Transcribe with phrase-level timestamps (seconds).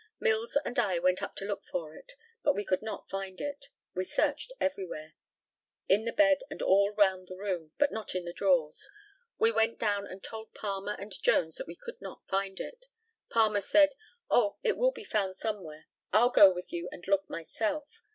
[0.19, 3.67] Mills and I went up to look for it, but we could not find it.
[3.93, 5.13] We searched everywhere,
[5.87, 8.89] in the bed and all round the room, but not in the drawers.
[9.37, 12.87] We went down and told Palmer and Jones that we could not find it.
[13.29, 13.93] Palmer said,
[14.27, 15.85] "Oh, it will be found somewhere.
[16.11, 18.01] I'll go with you and look myself."